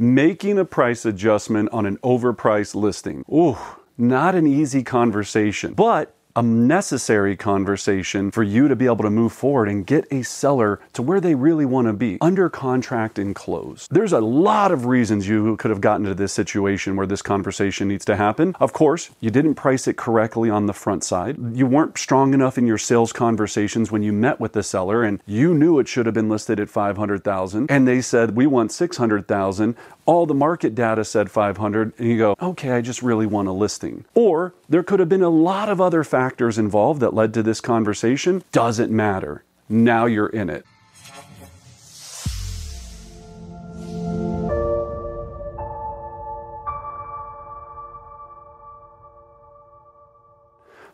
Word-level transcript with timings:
Making 0.00 0.60
a 0.60 0.64
price 0.64 1.04
adjustment 1.04 1.70
on 1.72 1.84
an 1.84 1.96
overpriced 2.04 2.76
listing. 2.76 3.24
Ooh, 3.28 3.58
not 3.96 4.36
an 4.36 4.46
easy 4.46 4.84
conversation, 4.84 5.74
but 5.74 6.14
a 6.38 6.42
necessary 6.42 7.34
conversation 7.36 8.30
for 8.30 8.44
you 8.44 8.68
to 8.68 8.76
be 8.76 8.84
able 8.86 9.02
to 9.02 9.10
move 9.10 9.32
forward 9.32 9.68
and 9.68 9.84
get 9.84 10.06
a 10.12 10.22
seller 10.22 10.78
to 10.92 11.02
where 11.02 11.20
they 11.20 11.34
really 11.34 11.66
want 11.66 11.88
to 11.88 11.92
be 11.92 12.16
under 12.20 12.48
contract 12.48 13.18
and 13.18 13.34
closed. 13.34 13.88
There's 13.90 14.12
a 14.12 14.20
lot 14.20 14.70
of 14.70 14.86
reasons 14.86 15.26
you 15.26 15.56
could 15.56 15.72
have 15.72 15.80
gotten 15.80 16.06
to 16.06 16.14
this 16.14 16.32
situation 16.32 16.94
where 16.94 17.08
this 17.08 17.22
conversation 17.22 17.88
needs 17.88 18.04
to 18.04 18.14
happen. 18.14 18.54
Of 18.60 18.72
course, 18.72 19.10
you 19.18 19.32
didn't 19.32 19.56
price 19.56 19.88
it 19.88 19.96
correctly 19.96 20.48
on 20.48 20.66
the 20.66 20.72
front 20.72 21.02
side. 21.02 21.38
You 21.56 21.66
weren't 21.66 21.98
strong 21.98 22.32
enough 22.32 22.56
in 22.56 22.68
your 22.68 22.78
sales 22.78 23.12
conversations 23.12 23.90
when 23.90 24.04
you 24.04 24.12
met 24.12 24.38
with 24.38 24.52
the 24.52 24.62
seller 24.62 25.02
and 25.02 25.20
you 25.26 25.52
knew 25.54 25.80
it 25.80 25.88
should 25.88 26.06
have 26.06 26.14
been 26.14 26.28
listed 26.28 26.60
at 26.60 26.70
500,000 26.70 27.68
and 27.68 27.88
they 27.88 28.00
said 28.00 28.36
we 28.36 28.46
want 28.46 28.70
600,000 28.70 29.76
all 30.08 30.24
the 30.24 30.34
market 30.34 30.74
data 30.74 31.04
said 31.04 31.30
500 31.30 31.92
and 31.98 32.08
you 32.08 32.16
go 32.16 32.34
okay 32.40 32.70
i 32.72 32.80
just 32.80 33.02
really 33.02 33.26
want 33.26 33.46
a 33.46 33.52
listing. 33.52 34.06
Or 34.14 34.54
there 34.68 34.82
could 34.82 35.00
have 35.00 35.08
been 35.08 35.22
a 35.22 35.28
lot 35.28 35.68
of 35.68 35.80
other 35.80 36.02
factors 36.02 36.56
involved 36.56 37.00
that 37.00 37.12
led 37.12 37.34
to 37.34 37.42
this 37.42 37.60
conversation. 37.60 38.42
Doesn't 38.50 38.90
matter. 38.90 39.44
Now 39.68 40.06
you're 40.06 40.28
in 40.28 40.48
it 40.48 40.64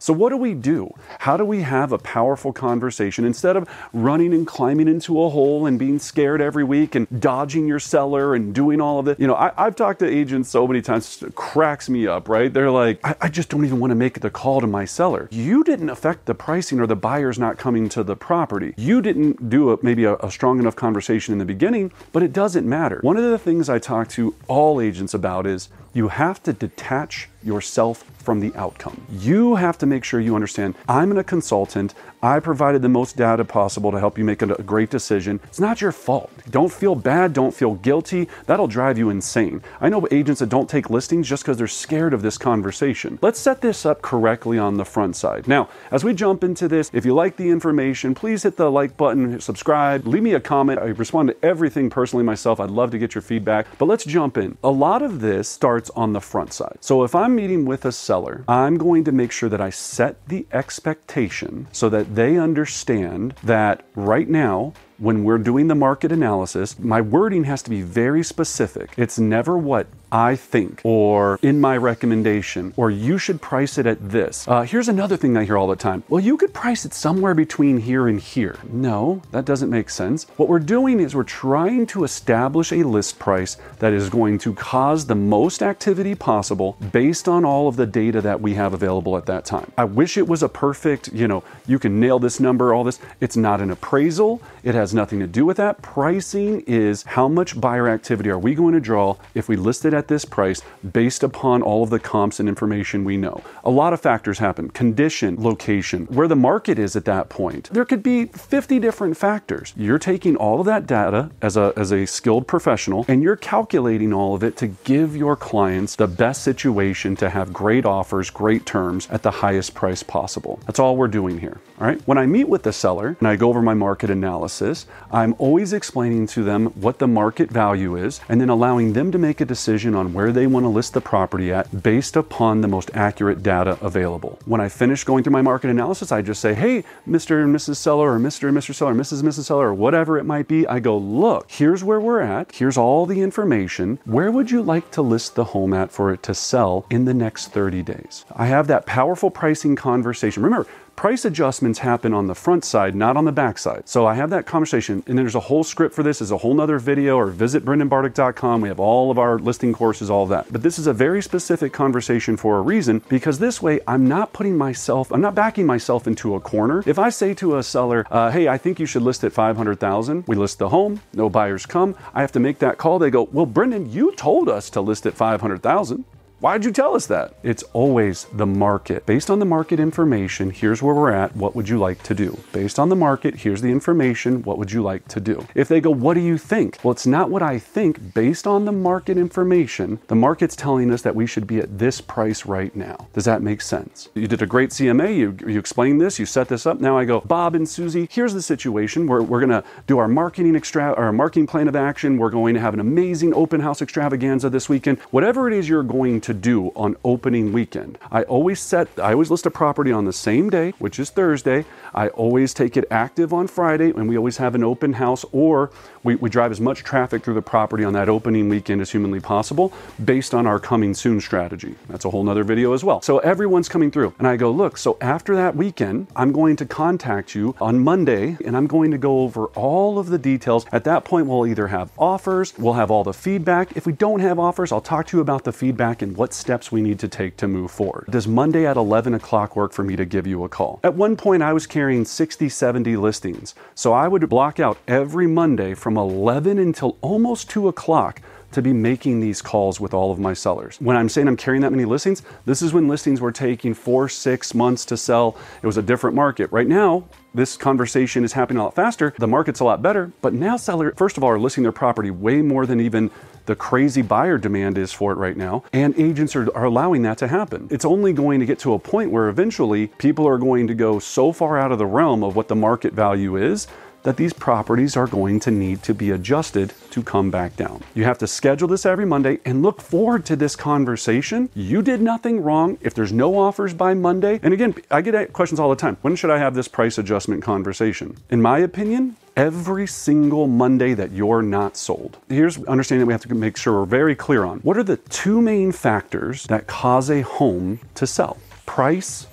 So, 0.04 0.12
what 0.12 0.28
do 0.28 0.36
we 0.36 0.52
do? 0.52 0.92
How 1.20 1.38
do 1.38 1.46
we 1.46 1.62
have 1.62 1.90
a 1.90 1.96
powerful 1.96 2.52
conversation 2.52 3.24
instead 3.24 3.56
of 3.56 3.66
running 3.94 4.34
and 4.34 4.46
climbing 4.46 4.86
into 4.86 5.22
a 5.22 5.30
hole 5.30 5.64
and 5.64 5.78
being 5.78 5.98
scared 5.98 6.42
every 6.42 6.62
week 6.62 6.94
and 6.94 7.08
dodging 7.22 7.66
your 7.66 7.80
seller 7.80 8.34
and 8.34 8.54
doing 8.54 8.82
all 8.82 8.98
of 8.98 9.08
it? 9.08 9.18
You 9.18 9.26
know, 9.26 9.34
I, 9.34 9.50
have 9.56 9.76
talked 9.76 10.00
to 10.00 10.06
agents 10.06 10.50
so 10.50 10.66
many 10.66 10.82
times, 10.82 11.22
it 11.22 11.34
cracks 11.34 11.88
me 11.88 12.06
up, 12.06 12.28
right? 12.28 12.52
They're 12.52 12.70
like, 12.70 13.00
I, 13.02 13.16
I, 13.22 13.28
just 13.30 13.48
don't 13.48 13.64
even 13.64 13.80
want 13.80 13.92
to 13.92 13.94
make 13.94 14.20
the 14.20 14.28
call 14.28 14.60
to 14.60 14.66
my 14.66 14.84
seller. 14.84 15.26
You 15.32 15.64
didn't 15.64 15.88
affect 15.88 16.26
the 16.26 16.34
pricing 16.34 16.80
or 16.80 16.86
the 16.86 16.96
buyers 16.96 17.38
not 17.38 17.56
coming 17.56 17.88
to 17.88 18.04
the 18.04 18.14
property. 18.14 18.74
You 18.76 19.00
didn't 19.00 19.48
do 19.48 19.70
a, 19.70 19.78
maybe 19.80 20.04
a, 20.04 20.16
a 20.16 20.30
strong 20.30 20.58
enough 20.58 20.76
conversation 20.76 21.32
in 21.32 21.38
the 21.38 21.46
beginning, 21.46 21.92
but 22.12 22.22
it 22.22 22.34
doesn't 22.34 22.68
matter. 22.68 22.98
One 23.00 23.16
of 23.16 23.24
the 23.24 23.38
things 23.38 23.70
I 23.70 23.78
talk 23.78 24.10
to 24.10 24.34
all 24.48 24.82
agents 24.82 25.14
about 25.14 25.46
is 25.46 25.70
you 25.94 26.08
have 26.08 26.42
to 26.42 26.52
detach 26.52 27.28
yourself 27.42 28.02
from 28.18 28.40
the 28.40 28.54
outcome. 28.56 29.06
You 29.10 29.54
have 29.54 29.78
to 29.78 29.86
make 29.86 30.04
sure 30.04 30.20
you 30.20 30.34
understand 30.34 30.74
I'm 30.88 31.16
a 31.16 31.24
consultant. 31.24 31.94
I 32.24 32.40
provided 32.40 32.80
the 32.80 32.88
most 32.88 33.18
data 33.18 33.44
possible 33.44 33.92
to 33.92 34.00
help 34.00 34.16
you 34.16 34.24
make 34.24 34.40
a 34.40 34.46
great 34.62 34.88
decision. 34.88 35.40
It's 35.44 35.60
not 35.60 35.82
your 35.82 35.92
fault. 35.92 36.32
Don't 36.50 36.72
feel 36.72 36.94
bad. 36.94 37.34
Don't 37.34 37.52
feel 37.52 37.74
guilty. 37.74 38.30
That'll 38.46 38.66
drive 38.66 38.96
you 38.96 39.10
insane. 39.10 39.62
I 39.78 39.90
know 39.90 40.08
agents 40.10 40.40
that 40.40 40.48
don't 40.48 40.66
take 40.66 40.88
listings 40.88 41.28
just 41.28 41.42
because 41.42 41.58
they're 41.58 41.66
scared 41.66 42.14
of 42.14 42.22
this 42.22 42.38
conversation. 42.38 43.18
Let's 43.20 43.38
set 43.38 43.60
this 43.60 43.84
up 43.84 44.00
correctly 44.00 44.58
on 44.58 44.78
the 44.78 44.86
front 44.86 45.16
side. 45.16 45.46
Now, 45.46 45.68
as 45.90 46.02
we 46.02 46.14
jump 46.14 46.42
into 46.42 46.66
this, 46.66 46.90
if 46.94 47.04
you 47.04 47.12
like 47.12 47.36
the 47.36 47.50
information, 47.50 48.14
please 48.14 48.44
hit 48.44 48.56
the 48.56 48.70
like 48.70 48.96
button, 48.96 49.38
subscribe, 49.38 50.06
leave 50.06 50.22
me 50.22 50.32
a 50.32 50.40
comment. 50.40 50.80
I 50.80 50.86
respond 50.86 51.28
to 51.28 51.36
everything 51.44 51.90
personally 51.90 52.24
myself. 52.24 52.58
I'd 52.58 52.70
love 52.70 52.90
to 52.92 52.98
get 52.98 53.14
your 53.14 53.20
feedback. 53.20 53.66
But 53.76 53.84
let's 53.84 54.06
jump 54.06 54.38
in. 54.38 54.56
A 54.64 54.70
lot 54.70 55.02
of 55.02 55.20
this 55.20 55.46
starts 55.46 55.90
on 55.90 56.14
the 56.14 56.22
front 56.22 56.54
side. 56.54 56.78
So 56.80 57.04
if 57.04 57.14
I'm 57.14 57.34
meeting 57.34 57.66
with 57.66 57.84
a 57.84 57.92
seller, 57.92 58.44
I'm 58.48 58.78
going 58.78 59.04
to 59.04 59.12
make 59.12 59.30
sure 59.30 59.50
that 59.50 59.60
I 59.60 59.68
set 59.68 60.26
the 60.26 60.46
expectation 60.52 61.66
so 61.70 61.90
that 61.90 62.13
they 62.14 62.38
understand 62.38 63.34
that 63.42 63.84
right 63.94 64.28
now 64.28 64.72
when 64.98 65.24
we're 65.24 65.38
doing 65.38 65.68
the 65.68 65.74
market 65.74 66.12
analysis, 66.12 66.78
my 66.78 67.00
wording 67.00 67.44
has 67.44 67.62
to 67.62 67.70
be 67.70 67.82
very 67.82 68.22
specific. 68.22 68.92
It's 68.96 69.18
never 69.18 69.58
what 69.58 69.86
I 70.14 70.36
think 70.36 70.80
or 70.84 71.40
in 71.42 71.60
my 71.60 71.76
recommendation 71.76 72.72
or 72.76 72.88
you 72.88 73.18
should 73.18 73.42
price 73.42 73.78
it 73.78 73.86
at 73.86 74.10
this. 74.10 74.46
Uh, 74.46 74.62
here's 74.62 74.88
another 74.88 75.16
thing 75.16 75.36
I 75.36 75.44
hear 75.44 75.58
all 75.58 75.66
the 75.66 75.74
time. 75.74 76.04
Well, 76.08 76.22
you 76.22 76.36
could 76.36 76.54
price 76.54 76.84
it 76.84 76.94
somewhere 76.94 77.34
between 77.34 77.78
here 77.78 78.06
and 78.06 78.20
here. 78.20 78.56
No, 78.70 79.22
that 79.32 79.44
doesn't 79.44 79.70
make 79.70 79.90
sense. 79.90 80.28
What 80.36 80.48
we're 80.48 80.60
doing 80.60 81.00
is 81.00 81.16
we're 81.16 81.24
trying 81.24 81.86
to 81.88 82.04
establish 82.04 82.70
a 82.70 82.84
list 82.84 83.18
price 83.18 83.56
that 83.80 83.92
is 83.92 84.08
going 84.08 84.38
to 84.38 84.54
cause 84.54 85.06
the 85.06 85.16
most 85.16 85.64
activity 85.64 86.14
possible 86.14 86.76
based 86.92 87.26
on 87.26 87.44
all 87.44 87.66
of 87.66 87.74
the 87.74 87.86
data 87.86 88.20
that 88.20 88.40
we 88.40 88.54
have 88.54 88.72
available 88.72 89.16
at 89.16 89.26
that 89.26 89.44
time. 89.44 89.72
I 89.76 89.84
wish 89.84 90.16
it 90.16 90.28
was 90.28 90.44
a 90.44 90.48
perfect, 90.48 91.12
you 91.12 91.26
know, 91.26 91.42
you 91.66 91.80
can 91.80 91.98
nail 91.98 92.20
this 92.20 92.38
number, 92.38 92.72
all 92.72 92.84
this. 92.84 93.00
It's 93.20 93.36
not 93.36 93.60
an 93.60 93.72
appraisal. 93.72 94.40
It 94.62 94.76
has 94.76 94.83
nothing 94.92 95.20
to 95.20 95.26
do 95.26 95.46
with 95.46 95.56
that. 95.58 95.80
Pricing 95.80 96.60
is 96.66 97.04
how 97.04 97.28
much 97.28 97.60
buyer 97.60 97.88
activity 97.88 98.28
are 98.28 98.38
we 98.38 98.54
going 98.54 98.74
to 98.74 98.80
draw 98.80 99.16
if 99.34 99.48
we 99.48 99.56
list 99.56 99.84
it 99.84 99.94
at 99.94 100.08
this 100.08 100.24
price 100.24 100.60
based 100.92 101.22
upon 101.22 101.62
all 101.62 101.84
of 101.84 101.90
the 101.90 102.00
comps 102.00 102.40
and 102.40 102.48
information 102.48 103.04
we 103.04 103.16
know. 103.16 103.40
A 103.62 103.70
lot 103.70 103.92
of 103.92 104.00
factors 104.00 104.38
happen 104.40 104.70
condition, 104.70 105.42
location, 105.42 106.06
where 106.06 106.28
the 106.28 106.36
market 106.36 106.78
is 106.78 106.96
at 106.96 107.04
that 107.04 107.28
point. 107.28 107.70
There 107.72 107.84
could 107.84 108.02
be 108.02 108.26
50 108.26 108.80
different 108.80 109.16
factors. 109.16 109.72
You're 109.76 110.00
taking 110.00 110.34
all 110.36 110.58
of 110.58 110.66
that 110.66 110.86
data 110.86 111.30
as 111.40 111.56
a, 111.56 111.72
as 111.76 111.92
a 111.92 112.04
skilled 112.04 112.48
professional 112.48 113.04
and 113.06 113.22
you're 113.22 113.36
calculating 113.36 114.12
all 114.12 114.34
of 114.34 114.42
it 114.42 114.56
to 114.56 114.66
give 114.66 115.16
your 115.16 115.36
clients 115.36 115.94
the 115.96 116.08
best 116.08 116.42
situation 116.42 117.14
to 117.16 117.30
have 117.30 117.52
great 117.52 117.86
offers, 117.86 118.30
great 118.30 118.66
terms 118.66 119.06
at 119.10 119.22
the 119.22 119.30
highest 119.30 119.74
price 119.74 120.02
possible. 120.02 120.58
That's 120.66 120.80
all 120.80 120.96
we're 120.96 121.08
doing 121.08 121.38
here. 121.38 121.60
All 121.80 121.86
right. 121.86 122.00
When 122.06 122.18
I 122.18 122.26
meet 122.26 122.48
with 122.48 122.62
the 122.62 122.72
seller 122.72 123.16
and 123.18 123.28
I 123.28 123.36
go 123.36 123.48
over 123.48 123.62
my 123.62 123.74
market 123.74 124.10
analysis, 124.10 124.73
I'm 125.10 125.34
always 125.38 125.72
explaining 125.72 126.26
to 126.28 126.42
them 126.42 126.66
what 126.66 126.98
the 126.98 127.06
market 127.06 127.50
value 127.50 127.96
is 127.96 128.20
and 128.28 128.40
then 128.40 128.48
allowing 128.48 128.92
them 128.92 129.12
to 129.12 129.18
make 129.18 129.40
a 129.40 129.44
decision 129.44 129.94
on 129.94 130.12
where 130.12 130.32
they 130.32 130.46
want 130.46 130.64
to 130.64 130.68
list 130.68 130.94
the 130.94 131.00
property 131.00 131.52
at 131.52 131.82
based 131.82 132.16
upon 132.16 132.60
the 132.60 132.68
most 132.68 132.90
accurate 132.94 133.42
data 133.42 133.78
available. 133.80 134.38
When 134.44 134.60
I 134.60 134.68
finish 134.68 135.04
going 135.04 135.22
through 135.22 135.32
my 135.32 135.42
market 135.42 135.70
analysis, 135.70 136.12
I 136.12 136.22
just 136.22 136.40
say, 136.40 136.54
hey, 136.54 136.84
Mr. 137.08 137.42
and 137.42 137.54
Mrs. 137.54 137.76
Seller, 137.76 138.14
or 138.14 138.18
Mr. 138.18 138.48
and 138.48 138.56
Mr. 138.56 138.74
Seller, 138.74 138.94
Mrs. 138.94 139.20
and 139.20 139.28
Mrs. 139.28 139.44
Seller, 139.44 139.68
or 139.68 139.74
whatever 139.74 140.18
it 140.18 140.24
might 140.24 140.48
be, 140.48 140.66
I 140.66 140.80
go, 140.80 140.96
look, 140.96 141.50
here's 141.50 141.84
where 141.84 142.00
we're 142.00 142.20
at. 142.20 142.52
Here's 142.52 142.76
all 142.76 143.06
the 143.06 143.20
information. 143.20 143.98
Where 144.04 144.30
would 144.30 144.50
you 144.50 144.62
like 144.62 144.90
to 144.92 145.02
list 145.02 145.34
the 145.34 145.44
home 145.44 145.72
at 145.72 145.92
for 145.92 146.12
it 146.12 146.22
to 146.24 146.34
sell 146.34 146.86
in 146.90 147.04
the 147.04 147.14
next 147.14 147.48
30 147.48 147.82
days? 147.82 148.24
I 148.34 148.46
have 148.46 148.66
that 148.68 148.86
powerful 148.86 149.30
pricing 149.30 149.76
conversation. 149.76 150.42
Remember, 150.42 150.68
price 150.96 151.24
adjustments 151.24 151.80
happen 151.80 152.14
on 152.14 152.26
the 152.26 152.34
front 152.34 152.64
side, 152.64 152.94
not 152.94 153.16
on 153.16 153.24
the 153.24 153.32
back 153.32 153.58
side. 153.58 153.88
So 153.88 154.06
I 154.06 154.14
have 154.14 154.30
that 154.30 154.46
conversation, 154.46 155.02
and 155.06 155.18
there's 155.18 155.34
a 155.34 155.40
whole 155.40 155.64
script 155.64 155.94
for 155.94 156.02
this. 156.02 156.18
There's 156.18 156.30
a 156.30 156.38
whole 156.38 156.54
nother 156.54 156.78
video, 156.78 157.16
or 157.16 157.26
visit 157.26 157.64
brendanbartic.com. 157.64 158.60
We 158.60 158.68
have 158.68 158.80
all 158.80 159.10
of 159.10 159.18
our 159.18 159.38
listing 159.38 159.72
courses, 159.72 160.10
all 160.10 160.26
that. 160.26 160.52
But 160.52 160.62
this 160.62 160.78
is 160.78 160.86
a 160.86 160.92
very 160.92 161.22
specific 161.22 161.72
conversation 161.72 162.36
for 162.36 162.58
a 162.58 162.62
reason, 162.62 163.02
because 163.08 163.38
this 163.38 163.60
way 163.60 163.80
I'm 163.86 164.06
not 164.06 164.32
putting 164.32 164.56
myself, 164.56 165.12
I'm 165.12 165.20
not 165.20 165.34
backing 165.34 165.66
myself 165.66 166.06
into 166.06 166.34
a 166.34 166.40
corner. 166.40 166.82
If 166.86 166.98
I 166.98 167.10
say 167.10 167.34
to 167.34 167.58
a 167.58 167.62
seller, 167.62 168.06
uh, 168.10 168.30
hey, 168.30 168.48
I 168.48 168.58
think 168.58 168.78
you 168.78 168.86
should 168.86 169.02
list 169.02 169.24
at 169.24 169.32
500,000, 169.32 170.24
we 170.26 170.36
list 170.36 170.58
the 170.58 170.68
home, 170.68 171.00
no 171.12 171.28
buyers 171.28 171.66
come, 171.66 171.96
I 172.14 172.20
have 172.20 172.32
to 172.32 172.40
make 172.40 172.58
that 172.60 172.78
call. 172.78 172.98
They 172.98 173.10
go, 173.10 173.28
well, 173.32 173.46
Brendan, 173.46 173.90
you 173.90 174.14
told 174.14 174.48
us 174.48 174.70
to 174.70 174.80
list 174.80 175.06
at 175.06 175.14
500,000. 175.14 176.04
Why'd 176.44 176.66
you 176.66 176.72
tell 176.72 176.94
us 176.94 177.06
that? 177.06 177.32
It's 177.42 177.62
always 177.72 178.24
the 178.24 178.44
market. 178.44 179.06
Based 179.06 179.30
on 179.30 179.38
the 179.38 179.46
market 179.46 179.80
information, 179.80 180.50
here's 180.50 180.82
where 180.82 180.94
we're 180.94 181.10
at. 181.10 181.34
What 181.34 181.56
would 181.56 181.70
you 181.70 181.78
like 181.78 182.02
to 182.02 182.14
do? 182.14 182.38
Based 182.52 182.78
on 182.78 182.90
the 182.90 182.96
market, 182.96 183.34
here's 183.34 183.62
the 183.62 183.70
information. 183.70 184.42
What 184.42 184.58
would 184.58 184.70
you 184.70 184.82
like 184.82 185.08
to 185.08 185.20
do? 185.20 185.46
If 185.54 185.68
they 185.68 185.80
go, 185.80 185.88
What 185.88 186.12
do 186.12 186.20
you 186.20 186.36
think? 186.36 186.80
Well, 186.82 186.92
it's 186.92 187.06
not 187.06 187.30
what 187.30 187.42
I 187.42 187.58
think. 187.58 188.12
Based 188.12 188.46
on 188.46 188.66
the 188.66 188.72
market 188.72 189.16
information, 189.16 189.98
the 190.08 190.16
market's 190.16 190.54
telling 190.54 190.92
us 190.92 191.00
that 191.00 191.14
we 191.14 191.26
should 191.26 191.46
be 191.46 191.60
at 191.60 191.78
this 191.78 192.02
price 192.02 192.44
right 192.44 192.76
now. 192.76 193.08
Does 193.14 193.24
that 193.24 193.40
make 193.40 193.62
sense? 193.62 194.10
You 194.14 194.28
did 194.28 194.42
a 194.42 194.46
great 194.46 194.68
CMA. 194.68 195.16
You, 195.16 195.34
you 195.50 195.58
explained 195.58 195.98
this. 195.98 196.18
You 196.18 196.26
set 196.26 196.48
this 196.48 196.66
up. 196.66 196.78
Now 196.78 196.98
I 196.98 197.06
go, 197.06 197.22
Bob 197.22 197.54
and 197.54 197.66
Susie, 197.66 198.06
here's 198.10 198.34
the 198.34 198.42
situation. 198.42 199.06
We're, 199.06 199.22
we're 199.22 199.40
going 199.40 199.48
to 199.48 199.64
do 199.86 199.96
our 199.96 200.08
marketing 200.08 200.56
extra, 200.56 200.92
our 200.92 201.10
marketing 201.10 201.46
plan 201.46 201.68
of 201.68 201.74
action. 201.74 202.18
We're 202.18 202.28
going 202.28 202.52
to 202.52 202.60
have 202.60 202.74
an 202.74 202.80
amazing 202.80 203.32
open 203.32 203.62
house 203.62 203.80
extravaganza 203.80 204.50
this 204.50 204.68
weekend. 204.68 205.00
Whatever 205.10 205.48
it 205.48 205.54
is 205.54 205.70
you're 205.70 205.82
going 205.82 206.20
to 206.20 206.33
do 206.40 206.72
on 206.76 206.96
opening 207.04 207.52
weekend. 207.52 207.98
I 208.10 208.22
always 208.24 208.60
set, 208.60 208.88
I 208.98 209.12
always 209.12 209.30
list 209.30 209.46
a 209.46 209.50
property 209.50 209.92
on 209.92 210.04
the 210.04 210.12
same 210.12 210.50
day, 210.50 210.72
which 210.78 210.98
is 210.98 211.10
Thursday. 211.10 211.64
I 211.94 212.08
always 212.08 212.52
take 212.52 212.76
it 212.76 212.84
active 212.90 213.32
on 213.32 213.46
Friday, 213.46 213.90
and 213.90 214.08
we 214.08 214.18
always 214.18 214.36
have 214.38 214.54
an 214.54 214.64
open 214.64 214.94
house, 214.94 215.24
or 215.32 215.70
we, 216.02 216.16
we 216.16 216.28
drive 216.28 216.50
as 216.50 216.60
much 216.60 216.84
traffic 216.84 217.24
through 217.24 217.34
the 217.34 217.42
property 217.42 217.84
on 217.84 217.92
that 217.92 218.08
opening 218.08 218.48
weekend 218.48 218.80
as 218.80 218.90
humanly 218.90 219.20
possible 219.20 219.72
based 220.04 220.34
on 220.34 220.46
our 220.46 220.58
coming 220.58 220.94
soon 220.94 221.20
strategy. 221.20 221.74
That's 221.88 222.04
a 222.04 222.10
whole 222.10 222.24
nother 222.24 222.44
video 222.44 222.72
as 222.72 222.84
well. 222.84 223.00
So 223.00 223.18
everyone's 223.18 223.68
coming 223.68 223.90
through, 223.90 224.14
and 224.18 224.26
I 224.26 224.36
go, 224.36 224.50
look, 224.50 224.76
so 224.76 224.98
after 225.00 225.36
that 225.36 225.56
weekend, 225.56 226.08
I'm 226.16 226.32
going 226.32 226.56
to 226.56 226.66
contact 226.66 227.34
you 227.34 227.54
on 227.60 227.78
Monday, 227.78 228.36
and 228.44 228.56
I'm 228.56 228.66
going 228.66 228.90
to 228.90 228.98
go 228.98 229.20
over 229.20 229.46
all 229.48 229.98
of 229.98 230.08
the 230.08 230.18
details. 230.18 230.66
At 230.72 230.84
that 230.84 231.04
point, 231.04 231.26
we'll 231.26 231.46
either 231.46 231.68
have 231.68 231.90
offers, 231.98 232.56
we'll 232.58 232.74
have 232.74 232.90
all 232.90 233.04
the 233.04 233.12
feedback. 233.12 233.76
If 233.76 233.86
we 233.86 233.92
don't 233.92 234.20
have 234.20 234.38
offers, 234.38 234.72
I'll 234.72 234.80
talk 234.80 235.06
to 235.08 235.16
you 235.16 235.20
about 235.20 235.44
the 235.44 235.52
feedback 235.52 236.02
and 236.02 236.13
what 236.16 236.32
steps 236.32 236.70
we 236.70 236.80
need 236.80 236.98
to 237.00 237.08
take 237.08 237.36
to 237.38 237.48
move 237.48 237.70
forward. 237.70 238.06
Does 238.10 238.28
Monday 238.28 238.66
at 238.66 238.76
11 238.76 239.14
o'clock 239.14 239.56
work 239.56 239.72
for 239.72 239.82
me 239.82 239.96
to 239.96 240.04
give 240.04 240.26
you 240.26 240.44
a 240.44 240.48
call? 240.48 240.80
At 240.82 240.94
one 240.94 241.16
point, 241.16 241.42
I 241.42 241.52
was 241.52 241.66
carrying 241.66 242.04
60, 242.04 242.48
70 242.48 242.96
listings. 242.96 243.54
So 243.74 243.92
I 243.92 244.08
would 244.08 244.28
block 244.28 244.60
out 244.60 244.78
every 244.86 245.26
Monday 245.26 245.74
from 245.74 245.96
11 245.96 246.58
until 246.58 246.96
almost 247.00 247.50
2 247.50 247.68
o'clock 247.68 248.20
to 248.52 248.62
be 248.62 248.72
making 248.72 249.18
these 249.18 249.42
calls 249.42 249.80
with 249.80 249.92
all 249.92 250.12
of 250.12 250.18
my 250.20 250.32
sellers. 250.32 250.80
When 250.80 250.96
I'm 250.96 251.08
saying 251.08 251.26
I'm 251.26 251.36
carrying 251.36 251.62
that 251.62 251.72
many 251.72 251.84
listings, 251.84 252.22
this 252.46 252.62
is 252.62 252.72
when 252.72 252.86
listings 252.86 253.20
were 253.20 253.32
taking 253.32 253.74
four, 253.74 254.08
six 254.08 254.54
months 254.54 254.84
to 254.86 254.96
sell. 254.96 255.36
It 255.62 255.66
was 255.66 255.76
a 255.76 255.82
different 255.82 256.14
market. 256.14 256.52
Right 256.52 256.68
now, 256.68 257.04
this 257.34 257.56
conversation 257.56 258.24
is 258.24 258.32
happening 258.32 258.60
a 258.60 258.64
lot 258.64 258.74
faster. 258.74 259.12
The 259.18 259.26
market's 259.26 259.60
a 259.60 259.64
lot 259.64 259.82
better, 259.82 260.12
but 260.22 260.32
now 260.32 260.56
sellers, 260.56 260.94
first 260.96 261.16
of 261.16 261.24
all, 261.24 261.30
are 261.30 261.38
listing 261.38 261.64
their 261.64 261.72
property 261.72 262.10
way 262.10 262.42
more 262.42 262.64
than 262.64 262.80
even 262.80 263.10
the 263.46 263.54
crazy 263.54 264.00
buyer 264.00 264.38
demand 264.38 264.78
is 264.78 264.92
for 264.92 265.12
it 265.12 265.16
right 265.16 265.36
now. 265.36 265.64
And 265.72 265.98
agents 265.98 266.34
are, 266.34 266.54
are 266.56 266.64
allowing 266.64 267.02
that 267.02 267.18
to 267.18 267.28
happen. 267.28 267.68
It's 267.70 267.84
only 267.84 268.12
going 268.12 268.40
to 268.40 268.46
get 268.46 268.58
to 268.60 268.72
a 268.72 268.78
point 268.78 269.10
where 269.10 269.28
eventually 269.28 269.88
people 269.98 270.26
are 270.26 270.38
going 270.38 270.66
to 270.68 270.74
go 270.74 270.98
so 270.98 271.32
far 271.32 271.58
out 271.58 271.72
of 271.72 271.78
the 271.78 271.86
realm 271.86 272.22
of 272.22 272.36
what 272.36 272.48
the 272.48 272.54
market 272.54 272.94
value 272.94 273.36
is 273.36 273.66
that 274.04 274.16
these 274.16 274.32
properties 274.32 274.96
are 274.96 275.06
going 275.06 275.40
to 275.40 275.50
need 275.50 275.82
to 275.82 275.92
be 275.92 276.12
adjusted 276.12 276.72
to 276.90 277.02
come 277.02 277.30
back 277.30 277.56
down. 277.56 277.82
You 277.94 278.04
have 278.04 278.18
to 278.18 278.26
schedule 278.26 278.68
this 278.68 278.86
every 278.86 279.04
Monday 279.04 279.40
and 279.44 279.62
look 279.62 279.80
forward 279.80 280.24
to 280.26 280.36
this 280.36 280.54
conversation. 280.54 281.50
You 281.54 281.82
did 281.82 282.00
nothing 282.00 282.40
wrong. 282.40 282.78
If 282.80 282.94
there's 282.94 283.12
no 283.12 283.36
offers 283.36 283.74
by 283.74 283.94
Monday, 283.94 284.38
and 284.42 284.54
again, 284.54 284.74
I 284.90 285.00
get 285.00 285.32
questions 285.32 285.58
all 285.58 285.70
the 285.70 285.76
time 285.76 285.96
when 286.02 286.14
should 286.14 286.30
I 286.30 286.38
have 286.38 286.54
this 286.54 286.68
price 286.68 286.98
adjustment 286.98 287.42
conversation? 287.42 288.16
In 288.30 288.40
my 288.40 288.58
opinion, 288.58 289.16
every 289.36 289.86
single 289.86 290.46
Monday 290.46 290.94
that 290.94 291.10
you're 291.10 291.42
not 291.42 291.76
sold. 291.76 292.18
Here's 292.28 292.62
understanding 292.64 293.00
that 293.00 293.06
we 293.06 293.14
have 293.14 293.22
to 293.22 293.34
make 293.34 293.56
sure 293.56 293.80
we're 293.80 293.86
very 293.86 294.14
clear 294.14 294.44
on. 294.44 294.60
What 294.60 294.76
are 294.76 294.84
the 294.84 294.98
two 294.98 295.40
main 295.40 295.72
factors 295.72 296.44
that 296.44 296.66
cause 296.66 297.10
a 297.10 297.22
home 297.22 297.80
to 297.94 298.06
sell? 298.06 298.36
Price 298.66 299.26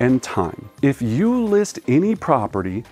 and 0.00 0.22
time. 0.22 0.70
If 0.82 1.00
you 1.00 1.44
list 1.44 1.78
any 1.86 2.16
property 2.16 2.84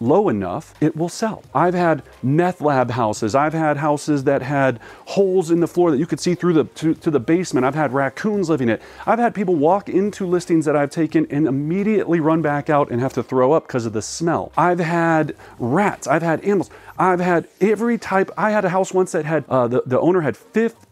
low 0.00 0.28
enough, 0.28 0.74
it 0.80 0.96
will 0.96 1.08
sell. 1.08 1.42
I've 1.54 1.74
had 1.74 2.02
meth 2.22 2.60
lab 2.60 2.90
houses. 2.90 3.34
I've 3.34 3.52
had 3.52 3.76
houses 3.78 4.24
that 4.24 4.42
had 4.42 4.80
holes 5.06 5.50
in 5.50 5.60
the 5.60 5.66
floor 5.66 5.90
that 5.90 5.98
you 5.98 6.06
could 6.06 6.20
see 6.20 6.34
through 6.34 6.54
the 6.54 6.64
to, 6.64 6.94
to, 6.94 7.10
the 7.10 7.20
basement. 7.20 7.64
I've 7.64 7.74
had 7.74 7.92
raccoons 7.92 8.48
living 8.48 8.68
it. 8.68 8.82
I've 9.06 9.18
had 9.18 9.34
people 9.34 9.54
walk 9.54 9.88
into 9.88 10.26
listings 10.26 10.64
that 10.64 10.76
I've 10.76 10.90
taken 10.90 11.26
and 11.30 11.46
immediately 11.46 12.20
run 12.20 12.42
back 12.42 12.68
out 12.68 12.90
and 12.90 13.00
have 13.00 13.12
to 13.14 13.22
throw 13.22 13.52
up 13.52 13.66
because 13.66 13.86
of 13.86 13.92
the 13.92 14.02
smell. 14.02 14.52
I've 14.56 14.80
had 14.80 15.34
rats. 15.58 16.06
I've 16.06 16.22
had 16.22 16.40
animals. 16.40 16.70
I've 16.98 17.20
had 17.20 17.48
every 17.60 17.98
type. 17.98 18.30
I 18.36 18.50
had 18.50 18.64
a 18.64 18.70
house 18.70 18.92
once 18.92 19.12
that 19.12 19.24
had 19.24 19.44
uh, 19.48 19.68
the 19.68 19.82
the 19.86 20.00
owner 20.00 20.20
had 20.20 20.36